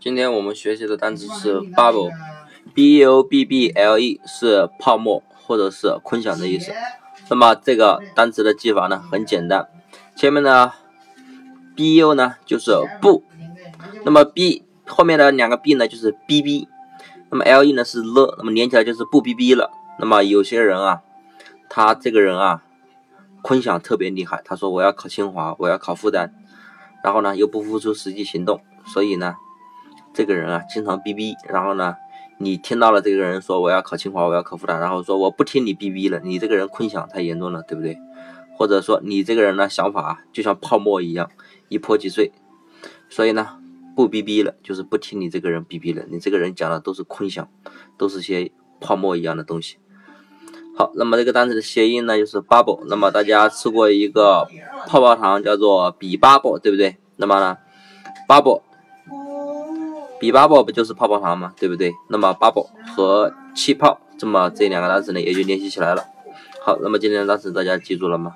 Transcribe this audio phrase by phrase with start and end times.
[0.00, 6.72] 今天我们学习的单词是 bubble，b u b b l e 是泡沫或者是空想的意思。
[7.28, 9.68] 那么这个单词的记法呢很简单，
[10.16, 10.72] 前面呢
[11.76, 13.22] b u 呢就是不，
[14.02, 16.66] 那么 b 后面的两个 b 呢就是 b b，
[17.30, 19.70] 那么 l e 呢是了，那么连起来就是不 b b 了。
[19.98, 21.02] 那么有些人啊，
[21.68, 22.62] 他这个人啊，
[23.42, 26.30] 空想特别厉害，他说我要考清华，我要考复旦。
[27.04, 29.36] 然后呢，又不付出实际行动，所以呢，
[30.20, 31.34] 这个人啊，经常逼逼。
[31.48, 31.96] 然后呢，
[32.36, 37.96] 你听到了这个人说我要考清华，我要考复旦，然后说我不听你逼逼了，你这个人空想太严重了，对不对？
[38.58, 41.30] 或者说你这个人呢，想法就像泡沫一样，
[41.70, 42.32] 一泼即碎。
[43.08, 43.58] 所以呢，
[43.96, 47.48] 不逼逼了，就是不听你这个人逼逼了，你这个人讲的都是空想，
[47.96, 49.78] 都是些泡沫一样的东西。
[50.76, 52.84] 好，那么这个单词的谐音呢，就是 bubble。
[52.86, 54.46] 那么大家吃过一个
[54.86, 56.98] 泡泡糖，叫做比 bubble，对不对？
[57.16, 57.56] 那么呢
[58.28, 58.60] ，bubble，
[60.20, 61.52] 比 bubble 不就是泡泡糖吗？
[61.58, 61.92] 对不对？
[62.08, 66.04] 那么 bubble 和气泡，这么这两个单词呢，也就联系起来了。
[66.62, 68.34] 好，那么今天的单词大家记住了吗？